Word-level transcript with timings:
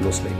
loslegen. 0.00 0.36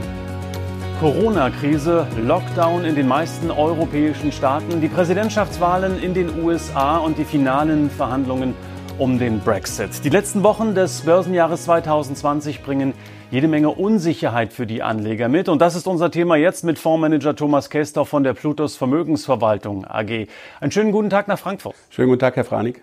Corona-Krise, 0.99 2.07
Lockdown 2.21 2.85
in 2.85 2.95
den 2.95 3.07
meisten 3.07 3.51
europäischen 3.51 4.31
Staaten, 4.31 4.79
die 4.79 4.87
Präsidentschaftswahlen 4.87 6.01
in 6.01 6.13
den 6.13 6.41
USA 6.41 6.97
und 6.97 7.17
die 7.17 7.25
finalen 7.25 7.89
Verhandlungen 7.89 8.55
um 8.97 9.19
den 9.19 9.39
Brexit. 9.39 10.05
Die 10.05 10.09
letzten 10.09 10.43
Wochen 10.43 10.75
des 10.75 11.01
Börsenjahres 11.01 11.65
2020 11.65 12.63
bringen 12.63 12.93
jede 13.31 13.47
Menge 13.47 13.69
Unsicherheit 13.71 14.53
für 14.53 14.67
die 14.67 14.83
Anleger 14.83 15.27
mit. 15.27 15.49
Und 15.49 15.61
das 15.61 15.75
ist 15.75 15.87
unser 15.87 16.11
Thema 16.11 16.35
jetzt 16.35 16.63
mit 16.63 16.77
Fondsmanager 16.77 17.35
Thomas 17.35 17.69
Kester 17.69 18.05
von 18.05 18.23
der 18.23 18.33
Plutos 18.33 18.75
Vermögensverwaltung 18.75 19.85
AG. 19.85 20.27
Einen 20.59 20.71
schönen 20.71 20.91
guten 20.91 21.09
Tag 21.09 21.27
nach 21.27 21.39
Frankfurt. 21.39 21.75
Schönen 21.89 22.09
guten 22.09 22.19
Tag, 22.19 22.35
Herr 22.35 22.45
Franig. 22.45 22.81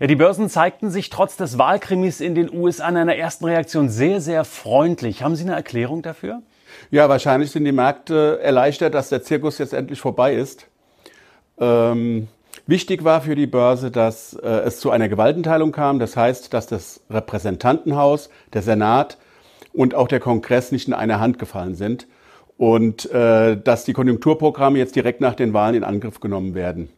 Ja, 0.00 0.08
die 0.08 0.16
Börsen 0.16 0.48
zeigten 0.48 0.90
sich 0.90 1.08
trotz 1.08 1.36
des 1.36 1.56
Wahlkrimis 1.56 2.20
in 2.20 2.34
den 2.34 2.52
USA 2.52 2.88
in 2.88 2.96
einer 2.96 3.14
ersten 3.14 3.44
Reaktion 3.44 3.88
sehr, 3.88 4.20
sehr 4.20 4.44
freundlich. 4.44 5.22
Haben 5.22 5.36
Sie 5.36 5.44
eine 5.44 5.54
Erklärung 5.54 6.02
dafür? 6.02 6.42
Ja, 6.90 7.08
wahrscheinlich 7.08 7.52
sind 7.52 7.64
die 7.64 7.72
Märkte 7.72 8.40
erleichtert, 8.42 8.94
dass 8.94 9.08
der 9.08 9.22
Zirkus 9.22 9.58
jetzt 9.58 9.72
endlich 9.72 10.00
vorbei 10.00 10.34
ist. 10.34 10.66
Ähm, 11.58 12.26
wichtig 12.66 13.04
war 13.04 13.20
für 13.20 13.36
die 13.36 13.46
Börse, 13.46 13.92
dass 13.92 14.34
äh, 14.34 14.48
es 14.48 14.80
zu 14.80 14.90
einer 14.90 15.08
Gewaltenteilung 15.08 15.70
kam. 15.70 16.00
Das 16.00 16.16
heißt, 16.16 16.52
dass 16.52 16.66
das 16.66 17.00
Repräsentantenhaus, 17.08 18.30
der 18.52 18.62
Senat 18.62 19.18
und 19.72 19.94
auch 19.94 20.08
der 20.08 20.20
Kongress 20.20 20.72
nicht 20.72 20.88
in 20.88 20.94
eine 20.94 21.20
Hand 21.20 21.38
gefallen 21.38 21.76
sind 21.76 22.08
und 22.56 23.10
äh, 23.12 23.56
dass 23.56 23.84
die 23.84 23.92
Konjunkturprogramme 23.92 24.78
jetzt 24.78 24.96
direkt 24.96 25.20
nach 25.20 25.34
den 25.34 25.52
Wahlen 25.52 25.76
in 25.76 25.84
Angriff 25.84 26.18
genommen 26.18 26.54
werden. 26.54 26.88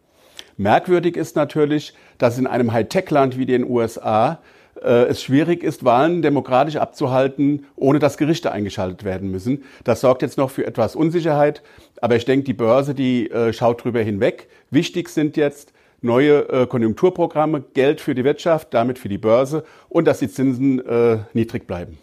Merkwürdig 0.57 1.17
ist 1.17 1.37
natürlich, 1.37 1.93
dass 2.19 2.39
in 2.39 2.47
einem 2.47 2.73
Hightech-Land 2.73 3.39
wie 3.39 3.47
den 3.47 3.69
USA 3.69 4.41
äh, 4.83 5.05
es 5.05 5.23
schwierig 5.23 5.63
ist, 5.63 5.85
Wahlen 5.85 6.23
demokratisch 6.23 6.77
abzuhalten, 6.77 7.67
ohne 7.77 7.98
dass 7.98 8.17
Gerichte 8.17 8.53
eingeschaltet 8.53 9.05
werden 9.05 9.31
müssen. 9.31 9.65
Das 9.85 10.01
sorgt 10.01 10.23
jetzt 10.23 10.39
noch 10.39 10.51
für 10.51 10.67
etwas 10.67 10.97
Unsicherheit, 10.97 11.63
aber 12.01 12.17
ich 12.17 12.25
denke, 12.25 12.45
die 12.45 12.55
Börse, 12.55 12.95
die 12.95 13.31
äh, 13.31 13.53
schaut 13.53 13.85
drüber 13.85 14.01
hinweg. 14.01 14.48
Wichtig 14.71 15.09
sind 15.09 15.37
jetzt 15.37 15.73
neue 16.01 16.48
äh, 16.48 16.67
Konjunkturprogramme, 16.67 17.65
Geld 17.75 18.01
für 18.01 18.15
die 18.15 18.25
Wirtschaft, 18.25 18.73
damit 18.73 18.98
für 18.98 19.09
die 19.09 19.19
Börse 19.19 19.65
und 19.89 20.07
dass 20.07 20.20
die 20.20 20.29
Zinsen 20.29 20.85
äh, 20.87 21.19
niedrig 21.33 21.67
bleiben. 21.67 21.98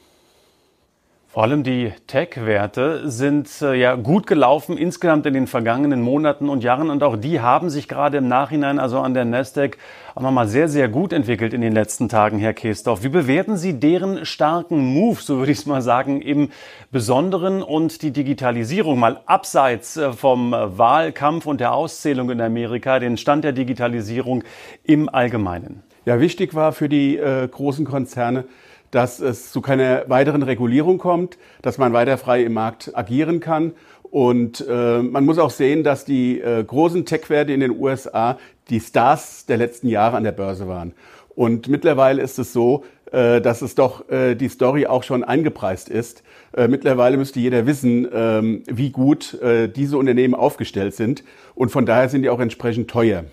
Vor 1.33 1.41
allem 1.41 1.63
die 1.63 1.91
Tech-Werte 2.05 3.09
sind 3.09 3.49
äh, 3.63 3.73
ja 3.73 3.95
gut 3.95 4.27
gelaufen 4.27 4.77
insgesamt 4.77 5.25
in 5.25 5.33
den 5.33 5.47
vergangenen 5.47 5.99
Monaten 5.99 6.47
und 6.47 6.63
Jahren 6.63 6.91
und 6.91 7.01
auch 7.01 7.17
die 7.17 7.41
haben 7.41 7.71
sich 7.71 7.87
gerade 7.87 8.17
im 8.17 8.27
Nachhinein, 8.27 8.77
also 8.77 8.99
an 8.99 9.15
der 9.15 9.25
Nasdaq, 9.25 9.79
auch 10.13 10.21
nochmal 10.21 10.47
sehr, 10.47 10.69
sehr 10.69 10.89
gut 10.89 11.11
entwickelt 11.11 11.55
in 11.55 11.61
den 11.61 11.73
letzten 11.73 12.07
Tagen, 12.07 12.37
Herr 12.37 12.53
Kestorf. 12.53 13.01
Wie 13.01 13.09
bewerten 13.09 13.57
Sie 13.57 13.79
deren 13.79 14.27
starken 14.27 14.77
Move, 14.77 15.19
so 15.19 15.39
würde 15.39 15.51
ich 15.51 15.57
es 15.57 15.65
mal 15.65 15.81
sagen, 15.81 16.21
im 16.21 16.51
Besonderen 16.91 17.63
und 17.63 18.03
die 18.03 18.11
Digitalisierung 18.11 18.99
mal 18.99 19.21
abseits 19.25 19.97
äh, 19.97 20.13
vom 20.13 20.51
Wahlkampf 20.51 21.47
und 21.47 21.61
der 21.61 21.73
Auszählung 21.73 22.29
in 22.29 22.41
Amerika, 22.41 22.99
den 22.99 23.17
Stand 23.17 23.43
der 23.43 23.53
Digitalisierung 23.53 24.43
im 24.83 25.09
Allgemeinen? 25.09 25.81
Ja, 26.05 26.19
wichtig 26.19 26.53
war 26.53 26.73
für 26.73 26.89
die 26.89 27.17
äh, 27.17 27.47
großen 27.47 27.85
Konzerne, 27.85 28.45
dass 28.93 29.19
es 29.19 29.51
zu 29.51 29.61
keiner 29.61 30.03
weiteren 30.07 30.43
Regulierung 30.43 30.99
kommt, 30.99 31.37
dass 31.63 31.79
man 31.79 31.93
weiter 31.93 32.17
frei 32.19 32.43
im 32.43 32.53
Markt 32.53 32.95
agieren 32.95 33.39
kann. 33.39 33.73
Und 34.03 34.63
äh, 34.69 35.01
man 35.01 35.25
muss 35.25 35.39
auch 35.39 35.49
sehen, 35.49 35.83
dass 35.83 36.05
die 36.05 36.39
äh, 36.39 36.63
großen 36.63 37.03
Tech-Werte 37.03 37.51
in 37.51 37.61
den 37.61 37.71
USA 37.71 38.37
die 38.69 38.79
Stars 38.79 39.47
der 39.47 39.57
letzten 39.57 39.87
Jahre 39.87 40.15
an 40.15 40.23
der 40.23 40.31
Börse 40.31 40.67
waren. 40.67 40.93
Und 41.35 41.67
mittlerweile 41.67 42.21
ist 42.21 42.37
es 42.37 42.53
so, 42.53 42.83
äh, 43.11 43.41
dass 43.41 43.63
es 43.63 43.73
doch 43.73 44.07
äh, 44.09 44.35
die 44.35 44.49
Story 44.49 44.85
auch 44.85 45.01
schon 45.01 45.23
eingepreist 45.23 45.89
ist. 45.89 46.21
Äh, 46.55 46.67
mittlerweile 46.67 47.17
müsste 47.17 47.39
jeder 47.39 47.65
wissen, 47.65 48.07
ähm, 48.13 48.61
wie 48.67 48.91
gut 48.91 49.41
äh, 49.41 49.69
diese 49.69 49.97
Unternehmen 49.97 50.35
aufgestellt 50.35 50.93
sind. 50.93 51.23
Und 51.55 51.69
von 51.69 51.87
daher 51.87 52.09
sind 52.09 52.21
die 52.21 52.29
auch 52.29 52.39
entsprechend 52.39 52.91
teuer. 52.91 53.23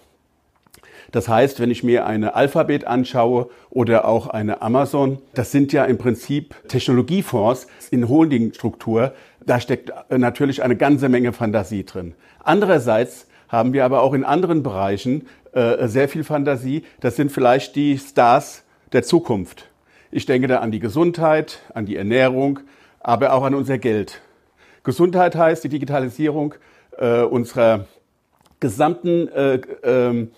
Das 1.13 1.29
heißt, 1.29 1.61
wenn 1.61 1.71
ich 1.71 1.83
mir 1.83 2.07
eine 2.07 2.35
Alphabet 2.35 2.87
anschaue 2.87 3.51
oder 3.71 4.05
auch 4.05 4.29
eine 4.29 4.63
Amazon, 4.63 5.19
das 5.35 5.51
sind 5.51 5.73
ja 5.73 5.85
im 5.85 5.99
Prinzip 5.99 6.55
Technologiefonds 6.69 7.67
in 7.91 8.09
Holdingstruktur. 8.09 9.13
Da 9.45 9.61
steckt 9.61 9.93
natürlich 10.11 10.63
eine 10.63 10.77
ganze 10.77 11.09
Menge 11.09 11.33
Fantasie 11.33 11.85
drin. 11.85 12.15
Andererseits 12.45 13.27
haben 13.49 13.73
wir 13.73 13.85
aber 13.85 14.03
auch 14.03 14.15
in 14.15 14.25
anderen 14.25 14.63
Bereichen 14.63 15.27
äh, 15.53 15.89
sehr 15.89 16.09
viel 16.09 16.25
Fantasie. 16.25 16.85
Das 17.01 17.17
sind 17.17 17.33
vielleicht 17.33 17.75
die 17.75 17.99
Stars 17.99 18.63
der 18.93 19.03
Zukunft. 19.03 19.69
Ich 20.13 20.27
denke 20.27 20.49
da 20.49 20.59
an 20.59 20.71
die 20.71 20.81
Gesundheit, 20.81 21.61
an 21.75 21.87
die 21.87 21.97
Ernährung, 21.97 22.61
aber 23.01 23.33
auch 23.33 23.43
an 23.43 23.55
unser 23.55 23.79
Geld. 23.79 24.21
Gesundheit 24.85 25.37
heißt 25.37 25.65
die 25.65 25.69
Digitalisierung 25.69 26.55
äh, 26.99 27.23
unserer 27.23 27.87
gesamten 28.61 29.29
äh, 29.29 29.55
äh, 29.55 30.29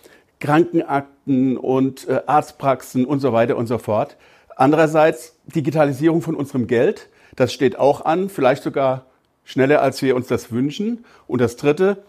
Krankenakten 0.42 1.56
und 1.56 2.08
äh, 2.08 2.20
Arztpraxen 2.26 3.04
und 3.04 3.20
so 3.20 3.32
weiter 3.32 3.56
und 3.56 3.68
so 3.68 3.78
fort. 3.78 4.16
Andererseits 4.56 5.36
Digitalisierung 5.46 6.20
von 6.20 6.34
unserem 6.34 6.66
Geld, 6.66 7.08
das 7.36 7.52
steht 7.52 7.78
auch 7.78 8.04
an, 8.04 8.28
vielleicht 8.28 8.64
sogar 8.64 9.06
schneller, 9.44 9.80
als 9.80 10.02
wir 10.02 10.16
uns 10.16 10.26
das 10.26 10.50
wünschen. 10.50 11.04
Und 11.28 11.40
das 11.40 11.56
Dritte, 11.56 12.02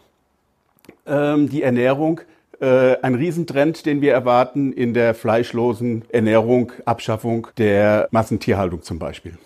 ähm, 1.05 1.47
die 1.47 1.61
Ernährung, 1.61 2.21
äh, 2.59 2.97
ein 3.03 3.13
Riesentrend, 3.13 3.85
den 3.85 4.01
wir 4.01 4.13
erwarten 4.13 4.73
in 4.73 4.95
der 4.95 5.13
fleischlosen 5.13 6.03
Ernährung, 6.09 6.71
Abschaffung 6.85 7.47
der 7.57 8.07
Massentierhaltung 8.09 8.81
zum 8.81 8.97
Beispiel. 8.97 9.37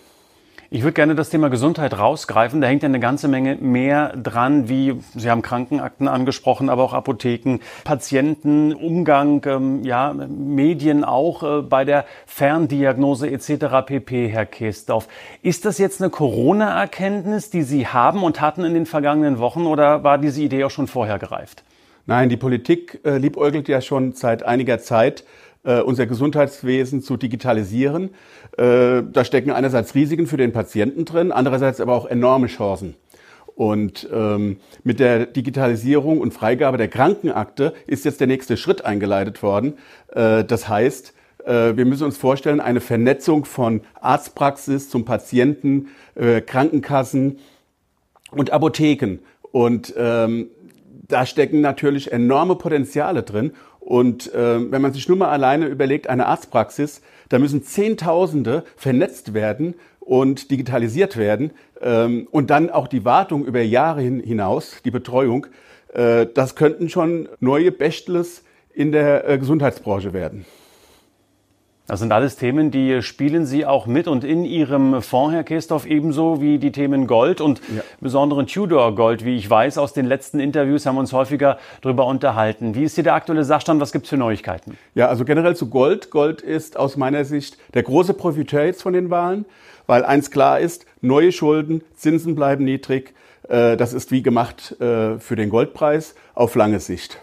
Ich 0.70 0.82
würde 0.82 0.92
gerne 0.92 1.14
das 1.14 1.30
Thema 1.30 1.48
Gesundheit 1.48 1.98
rausgreifen. 1.98 2.60
Da 2.60 2.66
hängt 2.66 2.82
ja 2.82 2.90
eine 2.90 3.00
ganze 3.00 3.26
Menge 3.26 3.56
mehr 3.56 4.14
dran, 4.14 4.68
wie 4.68 5.00
Sie 5.14 5.30
haben 5.30 5.40
Krankenakten 5.40 6.08
angesprochen, 6.08 6.68
aber 6.68 6.82
auch 6.82 6.92
Apotheken, 6.92 7.60
Patienten, 7.84 8.74
Umgang, 8.74 9.42
ähm, 9.46 9.82
ja, 9.82 10.12
Medien 10.12 11.04
auch 11.04 11.42
äh, 11.42 11.62
bei 11.62 11.86
der 11.86 12.04
Ferndiagnose 12.26 13.30
etc. 13.30 13.86
pp. 13.86 14.28
Herr 14.28 14.44
Kestorf. 14.44 15.08
Ist 15.40 15.64
das 15.64 15.78
jetzt 15.78 16.02
eine 16.02 16.10
Corona-Erkenntnis, 16.10 17.48
die 17.48 17.62
Sie 17.62 17.86
haben 17.86 18.22
und 18.22 18.42
hatten 18.42 18.62
in 18.64 18.74
den 18.74 18.84
vergangenen 18.84 19.38
Wochen 19.38 19.64
oder 19.64 20.04
war 20.04 20.18
diese 20.18 20.42
Idee 20.42 20.64
auch 20.64 20.70
schon 20.70 20.86
vorher 20.86 21.18
gereift? 21.18 21.64
Nein, 22.04 22.28
die 22.28 22.36
Politik 22.36 23.00
äh, 23.04 23.16
liebäugelt 23.16 23.68
ja 23.68 23.80
schon 23.80 24.12
seit 24.12 24.42
einiger 24.42 24.78
Zeit 24.78 25.24
äh, 25.68 25.82
unser 25.82 26.06
Gesundheitswesen 26.06 27.02
zu 27.02 27.16
digitalisieren. 27.16 28.10
Äh, 28.56 29.02
da 29.12 29.24
stecken 29.24 29.50
einerseits 29.50 29.94
Risiken 29.94 30.26
für 30.26 30.38
den 30.38 30.52
Patienten 30.52 31.04
drin, 31.04 31.30
andererseits 31.30 31.80
aber 31.80 31.94
auch 31.94 32.06
enorme 32.06 32.46
Chancen. 32.46 32.94
Und 33.54 34.08
ähm, 34.12 34.58
mit 34.84 34.98
der 34.98 35.26
Digitalisierung 35.26 36.20
und 36.20 36.32
Freigabe 36.32 36.78
der 36.78 36.88
Krankenakte 36.88 37.74
ist 37.86 38.04
jetzt 38.04 38.20
der 38.20 38.28
nächste 38.28 38.56
Schritt 38.56 38.84
eingeleitet 38.84 39.42
worden. 39.42 39.74
Äh, 40.14 40.44
das 40.44 40.68
heißt, 40.68 41.12
äh, 41.44 41.76
wir 41.76 41.84
müssen 41.84 42.04
uns 42.04 42.16
vorstellen, 42.16 42.60
eine 42.60 42.80
Vernetzung 42.80 43.44
von 43.44 43.82
Arztpraxis 44.00 44.88
zum 44.88 45.04
Patienten, 45.04 45.88
äh, 46.14 46.40
Krankenkassen 46.40 47.40
und 48.30 48.52
Apotheken. 48.52 49.18
Und 49.50 49.92
ähm, 49.98 50.48
da 51.08 51.26
stecken 51.26 51.60
natürlich 51.60 52.12
enorme 52.12 52.54
Potenziale 52.54 53.22
drin. 53.22 53.52
Und 53.88 54.34
äh, 54.34 54.70
wenn 54.70 54.82
man 54.82 54.92
sich 54.92 55.08
nur 55.08 55.16
mal 55.16 55.30
alleine 55.30 55.64
überlegt, 55.64 56.10
eine 56.10 56.26
Arztpraxis, 56.26 57.00
da 57.30 57.38
müssen 57.38 57.62
Zehntausende 57.62 58.64
vernetzt 58.76 59.32
werden 59.32 59.76
und 59.98 60.50
digitalisiert 60.50 61.16
werden 61.16 61.52
ähm, 61.80 62.28
und 62.30 62.50
dann 62.50 62.68
auch 62.68 62.86
die 62.86 63.06
Wartung 63.06 63.46
über 63.46 63.62
Jahre 63.62 64.02
hin, 64.02 64.20
hinaus, 64.20 64.82
die 64.84 64.90
Betreuung, 64.90 65.46
äh, 65.94 66.26
das 66.26 66.54
könnten 66.54 66.90
schon 66.90 67.30
neue 67.40 67.72
Bechtlers 67.72 68.42
in 68.74 68.92
der 68.92 69.26
äh, 69.26 69.38
Gesundheitsbranche 69.38 70.12
werden. 70.12 70.44
Das 71.88 72.00
sind 72.00 72.12
alles 72.12 72.36
Themen, 72.36 72.70
die 72.70 73.00
spielen 73.00 73.46
Sie 73.46 73.64
auch 73.64 73.86
mit 73.86 74.08
und 74.08 74.22
in 74.22 74.44
Ihrem 74.44 75.00
Fonds, 75.00 75.34
Herr 75.34 75.42
Kestorf, 75.42 75.86
ebenso 75.86 76.38
wie 76.42 76.58
die 76.58 76.70
Themen 76.70 77.06
Gold 77.06 77.40
und 77.40 77.62
ja. 77.74 77.82
besonderen 77.98 78.46
Tudor 78.46 78.94
Gold, 78.94 79.24
wie 79.24 79.36
ich 79.36 79.48
weiß. 79.48 79.78
Aus 79.78 79.94
den 79.94 80.04
letzten 80.04 80.38
Interviews 80.38 80.84
haben 80.84 80.96
wir 80.96 81.00
uns 81.00 81.14
häufiger 81.14 81.56
darüber 81.80 82.04
unterhalten. 82.04 82.74
Wie 82.74 82.84
ist 82.84 82.96
hier 82.96 83.04
der 83.04 83.14
aktuelle 83.14 83.42
Sachstand? 83.42 83.80
Was 83.80 83.90
gibt 83.92 84.04
es 84.04 84.10
für 84.10 84.18
Neuigkeiten? 84.18 84.76
Ja, 84.94 85.08
also 85.08 85.24
generell 85.24 85.56
zu 85.56 85.70
Gold. 85.70 86.10
Gold 86.10 86.42
ist 86.42 86.76
aus 86.76 86.98
meiner 86.98 87.24
Sicht 87.24 87.56
der 87.72 87.84
große 87.84 88.12
Profiteur 88.12 88.66
jetzt 88.66 88.82
von 88.82 88.92
den 88.92 89.08
Wahlen, 89.08 89.46
weil 89.86 90.04
eins 90.04 90.30
klar 90.30 90.60
ist, 90.60 90.84
neue 91.00 91.32
Schulden, 91.32 91.80
Zinsen 91.96 92.34
bleiben 92.34 92.64
niedrig. 92.64 93.14
Äh, 93.48 93.78
das 93.78 93.94
ist 93.94 94.10
wie 94.10 94.22
gemacht 94.22 94.78
äh, 94.78 95.18
für 95.18 95.36
den 95.36 95.48
Goldpreis 95.48 96.14
auf 96.34 96.54
lange 96.54 96.80
Sicht. 96.80 97.18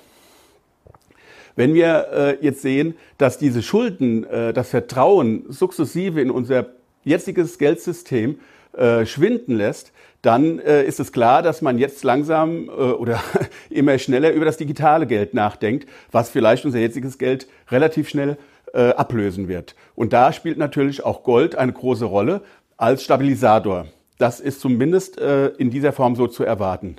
Wenn 1.56 1.74
wir 1.74 2.08
äh, 2.12 2.46
jetzt 2.46 2.62
sehen, 2.62 2.96
dass 3.18 3.38
diese 3.38 3.62
Schulden, 3.62 4.26
äh, 4.26 4.54
das 4.54 4.70
Vertrauen 4.70 5.46
sukzessive 5.50 6.22
in 6.22 6.32
unser 6.32 6.68
jetziges 7.04 7.58
Geldsystem 7.58 8.40
äh, 8.74 9.06
schwinden 9.06 9.56
lässt, 9.56 9.92
dann 10.22 10.60
äh, 10.60 10.84
ist 10.84 11.00
es 11.00 11.12
klar, 11.12 11.44
dass 11.44 11.62
man 11.62 11.78
jetzt 11.78 12.04
langsam 12.04 12.68
äh, 12.68 12.72
oder 12.72 13.22
immer 13.70 13.98
schneller 14.00 14.32
über 14.34 14.46
das 14.46 14.58
digitale 14.58 15.06
Geld 15.06 15.34
nachdenkt, 15.34 15.88
was 16.12 16.30
vielleicht 16.30 16.66
unser 16.66 16.80
jetziges 16.80 17.18
Geld 17.18 17.48
relativ 17.70 18.10
schnell 18.10 18.38
äh, 18.74 18.90
ablösen 18.90 19.48
wird. 19.48 19.76
Und 19.94 20.14
da 20.14 20.34
spielt 20.34 20.58
natürlich 20.58 21.06
auch 21.06 21.24
Gold 21.24 21.56
eine 21.56 21.72
große 21.72 22.06
Rolle 22.06 22.42
als 22.76 23.04
Stabilisator. 23.04 23.86
Das 24.18 24.40
ist 24.40 24.60
zumindest 24.60 25.20
äh, 25.20 25.48
in 25.50 25.70
dieser 25.70 25.94
Form 25.94 26.16
so 26.16 26.28
zu 26.28 26.44
erwarten. 26.44 26.98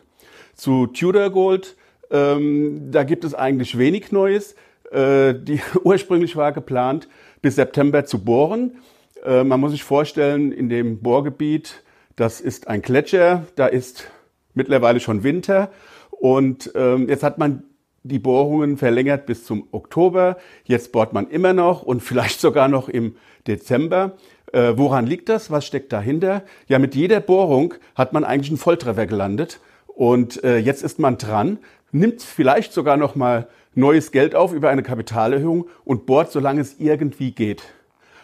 Zu 0.55 0.87
Tudor 0.87 1.31
Gold 1.31 1.77
ähm, 2.11 2.91
da 2.91 3.05
gibt 3.05 3.25
es 3.25 3.35
eigentlich 3.35 3.79
wenig 3.79 4.13
Neues. 4.13 4.55
Äh, 4.91 5.35
die, 5.35 5.61
ursprünglich 5.85 6.37
war 6.37 6.53
geplant, 6.53 7.09
bis 7.43 7.57
September 7.57 8.05
zu 8.05 8.25
bohren. 8.25 8.79
Äh, 9.25 9.45
man 9.45 9.61
muss 9.61 9.73
sich 9.73 9.85
vorstellen, 9.85 10.53
in 10.53 10.69
dem 10.69 11.01
Bohrgebiet, 11.01 11.83
das 12.17 12.41
ist 12.41 12.69
ein 12.69 12.83
Gletscher, 12.83 13.47
da 13.57 13.67
ist 13.67 14.11
mittlerweile 14.55 15.01
schon 15.01 15.23
Winter. 15.23 15.71
Und 16.11 16.73
ähm, 16.75 17.09
jetzt 17.09 17.23
hat 17.23 17.39
man 17.39 17.65
die 18.03 18.19
Bohrungen 18.19 18.77
verlängert 18.77 19.27
bis 19.27 19.45
zum 19.45 19.69
Oktober. 19.73 20.37
Jetzt 20.65 20.93
bohrt 20.93 21.13
man 21.13 21.29
immer 21.29 21.53
noch 21.53 21.83
und 21.83 22.01
vielleicht 22.03 22.41
sogar 22.41 22.69
noch 22.69 22.89
im 22.89 23.17
Dezember. 23.47 24.17
Äh, 24.53 24.75
woran 24.77 25.07
liegt 25.07 25.29
das? 25.29 25.51
Was 25.51 25.67
steckt 25.67 25.93
dahinter? 25.93 26.43
Ja, 26.69 26.79
mit 26.79 26.95
jeder 26.95 27.21
Bohrung 27.21 27.75
hat 27.95 28.13
man 28.13 28.25
eigentlich 28.25 28.51
einen 28.51 28.59
Volltreffer 28.59 29.07
gelandet. 29.07 29.61
Und 29.87 30.45
äh, 30.45 30.59
jetzt 30.59 30.83
ist 30.83 30.99
man 30.99 31.17
dran, 31.17 31.59
nimmt 31.93 32.23
vielleicht 32.23 32.73
sogar 32.73 32.97
noch 32.97 33.15
mal 33.15 33.49
neues 33.75 34.11
Geld 34.11 34.35
auf 34.35 34.53
über 34.53 34.71
eine 34.71 34.83
Kapitalerhöhung 34.83 35.67
und 35.85 36.07
bohrt, 36.07 36.33
solange 36.33 36.61
es 36.61 36.79
irgendwie 36.79 37.33
geht. 37.33 37.63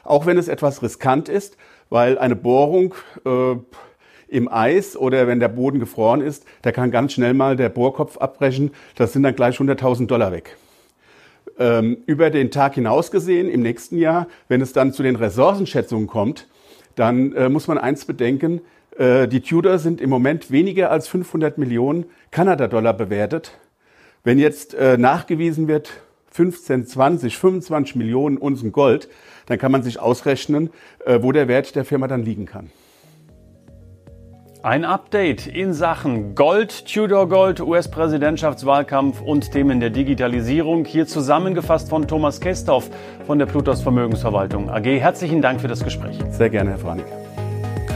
Auch 0.04 0.26
wenn 0.26 0.38
es 0.38 0.48
etwas 0.48 0.82
riskant 0.82 1.28
ist, 1.28 1.56
weil 1.90 2.18
eine 2.18 2.36
Bohrung 2.36 2.94
äh, 3.24 3.56
im 4.28 4.48
Eis 4.50 4.96
oder 4.96 5.26
wenn 5.26 5.40
der 5.40 5.48
Boden 5.48 5.78
gefroren 5.78 6.22
ist, 6.22 6.46
da 6.62 6.72
kann 6.72 6.90
ganz 6.90 7.12
schnell 7.12 7.34
mal 7.34 7.54
der 7.54 7.68
Bohrkopf 7.68 8.16
abbrechen. 8.16 8.70
Das 8.96 9.12
sind 9.12 9.22
dann 9.22 9.36
gleich 9.36 9.58
100.000 9.58 10.06
Dollar 10.06 10.32
weg. 10.32 10.56
Ähm, 11.58 11.98
über 12.06 12.30
den 12.30 12.50
Tag 12.50 12.74
hinaus 12.74 13.10
gesehen, 13.10 13.50
im 13.50 13.60
nächsten 13.60 13.98
Jahr, 13.98 14.26
wenn 14.48 14.62
es 14.62 14.72
dann 14.72 14.94
zu 14.94 15.02
den 15.02 15.16
Ressourcenschätzungen 15.16 16.06
kommt, 16.06 16.48
dann 16.94 17.34
äh, 17.34 17.50
muss 17.50 17.68
man 17.68 17.76
eins 17.76 18.06
bedenken, 18.06 18.62
die 18.98 19.40
Tudor 19.40 19.78
sind 19.78 20.00
im 20.00 20.10
Moment 20.10 20.50
weniger 20.50 20.90
als 20.90 21.08
500 21.08 21.56
Millionen 21.56 22.06
Kanada-Dollar 22.30 22.92
bewertet. 22.92 23.58
Wenn 24.24 24.38
jetzt 24.38 24.74
äh, 24.74 24.96
nachgewiesen 24.98 25.66
wird, 25.66 25.90
15, 26.30 26.86
20, 26.86 27.36
25 27.36 27.96
Millionen 27.96 28.36
Unzen 28.38 28.72
Gold, 28.72 29.08
dann 29.46 29.58
kann 29.58 29.72
man 29.72 29.82
sich 29.82 30.00
ausrechnen, 30.00 30.70
äh, 31.04 31.18
wo 31.22 31.32
der 31.32 31.48
Wert 31.48 31.74
der 31.74 31.84
Firma 31.84 32.08
dann 32.08 32.22
liegen 32.22 32.46
kann. 32.46 32.70
Ein 34.62 34.84
Update 34.84 35.48
in 35.48 35.72
Sachen 35.72 36.36
Gold, 36.36 36.86
Tudor 36.86 37.28
Gold, 37.28 37.60
US-Präsidentschaftswahlkampf 37.60 39.20
und 39.20 39.50
Themen 39.50 39.80
der 39.80 39.90
Digitalisierung. 39.90 40.84
Hier 40.84 41.08
zusammengefasst 41.08 41.88
von 41.88 42.06
Thomas 42.06 42.40
Kestorf 42.40 42.88
von 43.26 43.40
der 43.40 43.46
Plutos 43.46 43.82
Vermögensverwaltung 43.82 44.70
AG. 44.70 44.84
Herzlichen 44.84 45.42
Dank 45.42 45.60
für 45.60 45.68
das 45.68 45.82
Gespräch. 45.82 46.16
Sehr 46.30 46.48
gerne, 46.48 46.70
Herr 46.70 46.78
Franik. 46.78 47.21